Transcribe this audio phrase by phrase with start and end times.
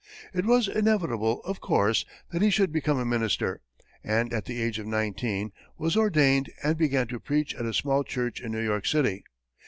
[0.33, 3.61] It was inevitable, of course, that he should become a minister,
[4.03, 8.03] and, at the age of nineteen, was ordained and began to preach at a small
[8.03, 9.23] church in New York City.